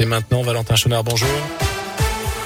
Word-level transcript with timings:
Et 0.00 0.06
maintenant, 0.06 0.42
Valentin 0.42 0.76
Chenard, 0.76 1.02
bonjour. 1.02 1.28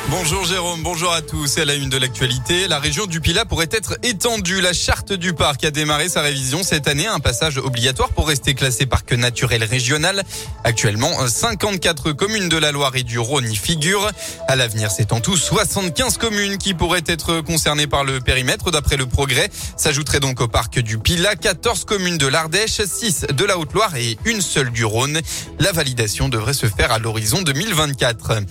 Bonjour 0.08 0.45
Jérôme, 0.45 0.83
bonjour 0.83 1.13
à 1.13 1.23
tous. 1.23 1.47
C'est 1.47 1.65
la 1.65 1.75
une 1.75 1.89
de 1.89 1.97
l'actualité. 1.97 2.67
La 2.67 2.81
région 2.81 3.06
du 3.06 3.20
Pilat 3.20 3.44
pourrait 3.44 3.69
être 3.70 3.97
étendue. 4.03 4.61
La 4.61 4.72
charte 4.72 5.12
du 5.12 5.32
parc 5.32 5.64
a 5.64 5.71
démarré 5.71 6.09
sa 6.09 6.23
révision 6.23 6.62
cette 6.64 6.89
année. 6.89 7.07
Un 7.07 7.21
passage 7.21 7.57
obligatoire 7.59 8.11
pour 8.11 8.27
rester 8.29 8.54
classé 8.54 8.85
parc 8.85 9.12
naturel 9.12 9.62
régional. 9.62 10.25
Actuellement, 10.65 11.12
54 11.27 12.12
communes 12.12 12.49
de 12.49 12.57
la 12.57 12.73
Loire 12.73 12.96
et 12.96 13.04
du 13.04 13.19
Rhône 13.19 13.51
y 13.51 13.57
figurent. 13.57 14.11
À 14.48 14.57
l'avenir, 14.57 14.91
c'est 14.91 15.12
en 15.12 15.20
tout 15.20 15.37
75 15.37 16.19
communes 16.19 16.59
qui 16.59 16.75
pourraient 16.75 17.05
être 17.07 17.41
concernées 17.41 17.87
par 17.87 18.03
le 18.03 18.21
périmètre. 18.21 18.71
D'après 18.73 18.96
le 18.96 19.07
progrès, 19.07 19.50
s'ajouterait 19.77 20.21
donc 20.21 20.41
au 20.41 20.48
parc 20.48 20.80
du 20.80 20.98
Pilat 20.98 21.37
14 21.37 21.84
communes 21.84 22.19
de 22.19 22.27
l'Ardèche, 22.27 22.82
6 22.84 23.27
de 23.32 23.45
la 23.45 23.57
Haute-Loire 23.57 23.95
et 23.96 24.19
une 24.25 24.41
seule 24.41 24.73
du 24.73 24.84
Rhône. 24.84 25.21
La 25.61 25.71
validation 25.71 26.29
devrait 26.29 26.55
se 26.55 26.66
faire 26.66 26.91
à 26.91 26.98
l'horizon 26.98 27.43
2024. 27.43 28.43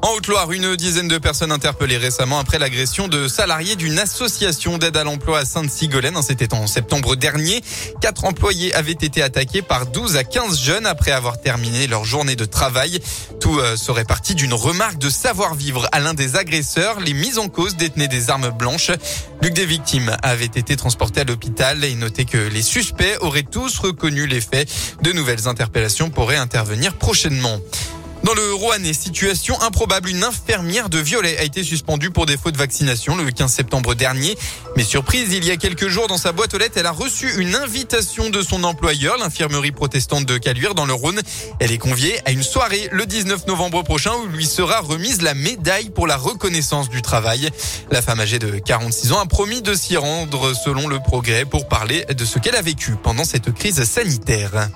En 0.00 0.12
Haute-Loire, 0.12 0.52
une 0.52 0.76
dizaine 0.76 1.08
de 1.08 1.18
personnes 1.18 1.50
interpellées 1.50 1.96
récemment 1.96 2.38
après 2.38 2.60
l'agression 2.60 3.08
de 3.08 3.26
salariés 3.26 3.74
d'une 3.74 3.98
association 3.98 4.78
d'aide 4.78 4.96
à 4.96 5.02
l'emploi 5.02 5.40
à 5.40 5.44
Sainte-Sigolène. 5.44 6.16
C'était 6.22 6.54
en 6.54 6.68
septembre 6.68 7.16
dernier. 7.16 7.62
Quatre 8.00 8.24
employés 8.24 8.72
avaient 8.74 8.92
été 8.92 9.22
attaqués 9.22 9.60
par 9.60 9.86
12 9.86 10.16
à 10.16 10.22
15 10.22 10.60
jeunes 10.60 10.86
après 10.86 11.10
avoir 11.10 11.40
terminé 11.40 11.88
leur 11.88 12.04
journée 12.04 12.36
de 12.36 12.44
travail. 12.44 13.00
Tout 13.40 13.58
euh, 13.58 13.76
serait 13.76 14.04
parti 14.04 14.36
d'une 14.36 14.54
remarque 14.54 14.98
de 14.98 15.10
savoir-vivre 15.10 15.88
à 15.90 15.98
l'un 15.98 16.14
des 16.14 16.36
agresseurs. 16.36 17.00
Les 17.00 17.12
mises 17.12 17.38
en 17.38 17.48
cause 17.48 17.76
détenaient 17.76 18.08
des 18.08 18.30
armes 18.30 18.50
blanches. 18.50 18.92
Luc 19.42 19.52
des 19.52 19.66
victimes 19.66 20.16
avait 20.22 20.44
été 20.44 20.76
transporté 20.76 21.22
à 21.22 21.24
l'hôpital 21.24 21.82
et 21.82 21.94
noté 21.96 22.24
que 22.24 22.38
les 22.38 22.62
suspects 22.62 23.16
auraient 23.20 23.42
tous 23.42 23.78
reconnu 23.78 24.28
les 24.28 24.40
faits. 24.40 24.68
De 25.02 25.12
nouvelles 25.12 25.48
interpellations 25.48 26.08
pourraient 26.08 26.36
intervenir 26.36 26.94
prochainement. 26.94 27.58
Dans 28.28 28.34
le 28.34 28.52
Rouennais, 28.52 28.92
situation 28.92 29.58
improbable, 29.62 30.10
une 30.10 30.22
infirmière 30.22 30.90
de 30.90 30.98
Violet 30.98 31.38
a 31.38 31.44
été 31.44 31.64
suspendue 31.64 32.10
pour 32.10 32.26
défaut 32.26 32.50
de 32.50 32.58
vaccination 32.58 33.16
le 33.16 33.30
15 33.30 33.50
septembre 33.50 33.94
dernier. 33.94 34.36
Mais 34.76 34.84
surprise, 34.84 35.32
il 35.32 35.46
y 35.46 35.50
a 35.50 35.56
quelques 35.56 35.88
jours 35.88 36.08
dans 36.08 36.18
sa 36.18 36.32
boîte 36.32 36.52
aux 36.52 36.58
lettres, 36.58 36.76
elle 36.76 36.84
a 36.84 36.90
reçu 36.90 37.40
une 37.40 37.54
invitation 37.54 38.28
de 38.28 38.42
son 38.42 38.64
employeur, 38.64 39.16
l'infirmerie 39.16 39.72
protestante 39.72 40.26
de 40.26 40.36
Caluire 40.36 40.74
dans 40.74 40.84
le 40.84 40.92
Rhône. 40.92 41.22
Elle 41.58 41.72
est 41.72 41.78
conviée 41.78 42.20
à 42.26 42.30
une 42.30 42.42
soirée 42.42 42.90
le 42.92 43.06
19 43.06 43.46
novembre 43.46 43.82
prochain 43.82 44.12
où 44.22 44.26
lui 44.26 44.44
sera 44.44 44.80
remise 44.80 45.22
la 45.22 45.32
médaille 45.32 45.88
pour 45.88 46.06
la 46.06 46.18
reconnaissance 46.18 46.90
du 46.90 47.00
travail. 47.00 47.48
La 47.90 48.02
femme 48.02 48.20
âgée 48.20 48.38
de 48.38 48.58
46 48.58 49.12
ans 49.12 49.20
a 49.20 49.26
promis 49.26 49.62
de 49.62 49.72
s'y 49.72 49.96
rendre 49.96 50.52
selon 50.52 50.86
le 50.86 50.98
progrès 50.98 51.46
pour 51.46 51.66
parler 51.66 52.04
de 52.04 52.24
ce 52.26 52.38
qu'elle 52.38 52.56
a 52.56 52.62
vécu 52.62 52.94
pendant 53.02 53.24
cette 53.24 53.54
crise 53.54 53.82
sanitaire. 53.84 54.68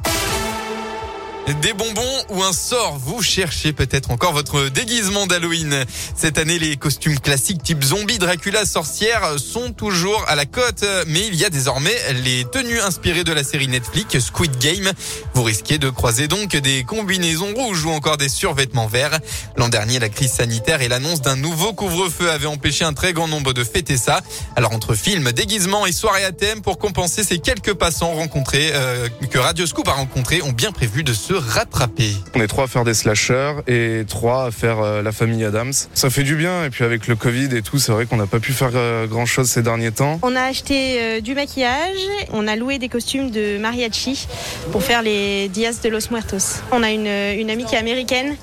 Des 1.60 1.72
bonbons 1.72 2.24
ou 2.30 2.42
un 2.42 2.52
sort 2.52 2.98
Vous 2.98 3.20
cherchez 3.20 3.72
peut-être 3.72 4.10
encore 4.10 4.32
votre 4.32 4.68
déguisement 4.68 5.26
d'Halloween. 5.26 5.84
Cette 6.16 6.38
année, 6.38 6.58
les 6.58 6.76
costumes 6.76 7.18
classiques 7.18 7.62
type 7.62 7.82
zombie, 7.82 8.18
Dracula, 8.18 8.64
sorcière 8.64 9.38
sont 9.38 9.72
toujours 9.72 10.24
à 10.28 10.34
la 10.34 10.46
cote, 10.46 10.84
mais 11.08 11.26
il 11.26 11.34
y 11.34 11.44
a 11.44 11.50
désormais 11.50 11.94
les 12.24 12.44
tenues 12.44 12.80
inspirées 12.80 13.24
de 13.24 13.32
la 13.32 13.44
série 13.44 13.68
Netflix 13.68 14.18
Squid 14.18 14.56
Game. 14.58 14.92
Vous 15.34 15.42
risquez 15.42 15.78
de 15.78 15.90
croiser 15.90 16.28
donc 16.28 16.56
des 16.56 16.84
combinaisons 16.84 17.52
rouges 17.54 17.84
ou 17.84 17.90
encore 17.90 18.16
des 18.16 18.28
survêtements 18.28 18.86
verts. 18.86 19.18
L'an 19.56 19.68
dernier, 19.68 19.98
la 19.98 20.08
crise 20.08 20.32
sanitaire 20.32 20.80
et 20.80 20.88
l'annonce 20.88 21.22
d'un 21.22 21.36
nouveau 21.36 21.72
couvre-feu 21.72 22.30
avaient 22.30 22.46
empêché 22.46 22.84
un 22.84 22.94
très 22.94 23.12
grand 23.12 23.28
nombre 23.28 23.52
de 23.52 23.64
fêter 23.64 23.96
ça. 23.96 24.20
Alors 24.56 24.72
entre 24.72 24.94
films, 24.94 25.32
déguisements 25.32 25.86
et 25.86 25.92
soirées 25.92 26.24
à 26.24 26.32
thème, 26.32 26.62
pour 26.62 26.78
compenser 26.78 27.24
ces 27.24 27.38
quelques 27.38 27.74
passants 27.74 28.14
rencontrés 28.14 28.70
euh, 28.72 29.08
que 29.30 29.38
Radio 29.38 29.66
Scoop 29.66 29.88
a 29.88 29.92
rencontrés, 29.92 30.40
ont 30.42 30.52
bien 30.52 30.72
prévu 30.72 31.02
de 31.02 31.12
se 31.12 31.41
rattraper. 31.48 32.12
On 32.34 32.40
est 32.40 32.46
trois 32.46 32.64
à 32.64 32.66
faire 32.66 32.84
des 32.84 32.94
slashers 32.94 33.54
et 33.66 34.04
trois 34.08 34.46
à 34.46 34.50
faire 34.50 34.80
euh, 34.80 35.02
la 35.02 35.12
famille 35.12 35.44
Adams. 35.44 35.72
Ça 35.94 36.10
fait 36.10 36.22
du 36.22 36.36
bien 36.36 36.64
et 36.64 36.70
puis 36.70 36.84
avec 36.84 37.08
le 37.08 37.16
Covid 37.16 37.54
et 37.56 37.62
tout, 37.62 37.78
c'est 37.78 37.92
vrai 37.92 38.06
qu'on 38.06 38.16
n'a 38.16 38.26
pas 38.26 38.40
pu 38.40 38.52
faire 38.52 38.70
euh, 38.74 39.06
grand 39.06 39.26
chose 39.26 39.48
ces 39.48 39.62
derniers 39.62 39.92
temps. 39.92 40.18
On 40.22 40.36
a 40.36 40.42
acheté 40.42 41.00
euh, 41.00 41.20
du 41.20 41.34
maquillage, 41.34 41.98
on 42.32 42.46
a 42.46 42.56
loué 42.56 42.78
des 42.78 42.88
costumes 42.88 43.30
de 43.30 43.58
mariachi 43.58 44.26
pour 44.70 44.82
faire 44.82 45.02
les 45.02 45.48
Dias 45.48 45.80
de 45.82 45.88
los 45.88 46.10
Muertos. 46.10 46.62
On 46.70 46.82
a 46.82 46.90
une, 46.90 47.06
une 47.06 47.50
amie 47.50 47.64
qui 47.64 47.74
est 47.74 47.78
américaine, 47.78 48.36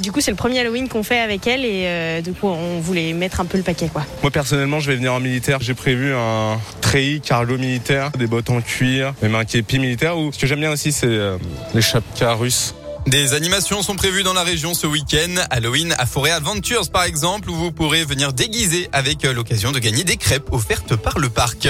du 0.00 0.12
coup 0.12 0.20
c'est 0.20 0.30
le 0.30 0.36
premier 0.36 0.60
Halloween 0.60 0.88
qu'on 0.88 1.02
fait 1.02 1.20
avec 1.20 1.46
elle 1.46 1.64
et 1.64 2.22
du 2.22 2.32
coup 2.32 2.48
on 2.48 2.80
voulait 2.80 3.12
mettre 3.12 3.40
un 3.40 3.44
peu 3.44 3.58
le 3.58 3.64
paquet 3.64 3.88
quoi. 3.88 4.04
Moi 4.22 4.30
personnellement 4.30 4.80
je 4.80 4.90
vais 4.90 4.96
venir 4.96 5.12
en 5.12 5.20
militaire, 5.20 5.58
j'ai 5.60 5.74
prévu 5.74 6.14
un 6.14 6.58
treillis 6.80 7.20
carlo 7.20 7.58
militaire, 7.58 8.10
des 8.12 8.26
bottes 8.26 8.50
en 8.50 8.60
cuir, 8.60 9.14
même 9.22 9.34
un 9.34 9.44
képi 9.44 9.78
militaire. 9.78 10.18
Ou 10.18 10.32
ce 10.32 10.38
que 10.38 10.46
j'aime 10.46 10.60
bien 10.60 10.72
aussi 10.72 10.92
c'est 10.92 11.18
les 11.74 11.82
chapeaux 11.82 12.06
russe. 12.26 12.74
Des 13.08 13.32
animations 13.32 13.82
sont 13.82 13.96
prévues 13.96 14.22
dans 14.22 14.34
la 14.34 14.42
région 14.42 14.74
ce 14.74 14.86
week-end. 14.86 15.36
Halloween 15.48 15.94
à 15.96 16.04
Forêt 16.04 16.30
Adventures, 16.30 16.90
par 16.90 17.04
exemple, 17.04 17.48
où 17.48 17.54
vous 17.54 17.72
pourrez 17.72 18.04
venir 18.04 18.34
déguiser 18.34 18.90
avec 18.92 19.24
euh, 19.24 19.32
l'occasion 19.32 19.72
de 19.72 19.78
gagner 19.78 20.04
des 20.04 20.18
crêpes 20.18 20.52
offertes 20.52 20.94
par 20.94 21.18
le 21.18 21.30
parc. 21.30 21.68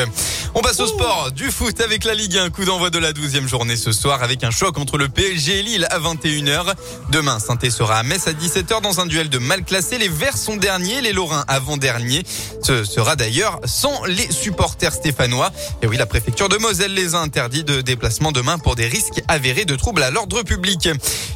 On 0.57 0.63
passe 0.63 0.81
au 0.81 0.89
sport, 0.89 1.31
du 1.31 1.53
foot 1.53 1.81
avec 1.81 2.03
la 2.05 2.15
Ligue 2.15 2.39
1. 2.39 2.51
Coup 2.51 2.65
d'envoi 2.65 2.91
de 2.91 2.99
la 2.99 3.13
12e 3.13 3.47
journée 3.47 3.77
ce 3.77 3.93
soir 3.93 4.25
avec 4.25 4.43
un 4.43 4.51
choc 4.51 4.79
entre 4.79 4.99
le 4.99 5.09
PSG 5.09 5.61
et 5.61 5.63
Lille 5.63 5.87
à 5.91 6.01
21h. 6.01 6.75
Demain, 7.11 7.39
saint 7.39 7.57
sera 7.71 7.99
à 7.99 8.03
Metz 8.03 8.27
à 8.27 8.33
17h 8.33 8.83
dans 8.83 8.99
un 8.99 9.07
duel 9.07 9.29
de 9.29 9.39
mal 9.39 9.63
classés. 9.63 9.99
Les 9.99 10.09
Verts 10.09 10.37
sont 10.37 10.57
derniers, 10.57 11.03
les 11.03 11.13
Lorrains 11.13 11.45
avant-derniers. 11.47 12.25
Ce 12.65 12.83
sera 12.83 13.15
d'ailleurs 13.15 13.61
sans 13.65 14.05
les 14.07 14.29
supporters 14.33 14.93
stéphanois. 14.93 15.53
Et 15.83 15.87
oui, 15.87 15.99
la 15.99 16.07
préfecture 16.07 16.49
de 16.49 16.57
Moselle 16.57 16.95
les 16.95 17.15
a 17.15 17.19
interdits 17.19 17.63
de 17.63 17.81
déplacement 17.81 18.33
demain 18.33 18.59
pour 18.59 18.75
des 18.75 18.89
risques 18.89 19.23
avérés 19.29 19.67
de 19.67 19.77
troubles 19.77 20.03
à 20.03 20.11
l'ordre 20.11 20.43
public. 20.43 20.89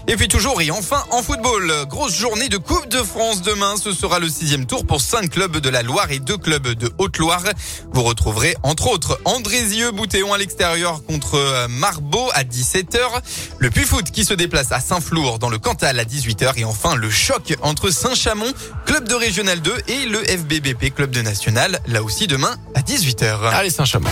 Et 0.09 0.17
puis 0.17 0.29
toujours 0.29 0.61
et 0.61 0.71
enfin 0.71 1.03
en 1.11 1.23
football, 1.23 1.73
grosse 1.89 2.15
journée 2.15 2.49
de 2.49 2.57
Coupe 2.57 2.89
de 2.89 2.99
France 2.99 3.43
demain. 3.43 3.77
Ce 3.77 3.93
sera 3.93 4.19
le 4.19 4.29
sixième 4.29 4.67
tour 4.67 4.87
pour 4.87 5.01
cinq 5.01 5.31
clubs 5.31 5.59
de 5.59 5.69
la 5.69 5.83
Loire 5.83 6.11
et 6.11 6.19
deux 6.19 6.37
clubs 6.37 6.69
de 6.69 6.91
Haute-Loire. 6.99 7.45
Vous 7.93 8.03
retrouverez 8.03 8.57
entre 8.63 8.89
autres 8.89 9.21
Andrézieux 9.25 9.91
Boutéon 9.91 10.33
à 10.33 10.39
l'extérieur 10.39 11.05
contre 11.05 11.37
euh, 11.37 11.69
Marbeau 11.69 12.29
à 12.35 12.45
17h. 12.45 12.99
Le 13.59 13.71
Puy 13.71 13.85
Foot 13.85 14.11
qui 14.11 14.25
se 14.25 14.35
déplace 14.35 14.73
à 14.73 14.81
Saint-Flour 14.81 15.39
dans 15.39 15.51
le 15.51 15.59
Cantal 15.59 15.99
à 15.99 16.05
18h. 16.05 16.59
Et 16.59 16.65
enfin 16.65 16.95
le 16.97 17.11
choc 17.11 17.55
entre 17.63 17.91
Saint-Chamond, 17.91 18.53
club 18.87 19.09
de 19.09 19.15
Régional 19.15 19.61
2 19.61 19.75
et 19.89 20.07
le 20.07 20.19
FBBP, 20.19 20.95
club 20.95 21.11
de 21.11 21.23
National, 21.23 21.81
là 21.87 22.03
aussi 22.03 22.27
demain 22.27 22.55
à 22.75 22.81
18h. 22.81 23.51
Allez 23.51 23.71
Saint-Chamond. 23.71 24.11